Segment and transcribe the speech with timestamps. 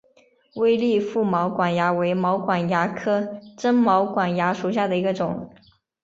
[0.55, 5.51] 微粒腹毛管蚜为毛管蚜科真毛管蚜属下的一个种。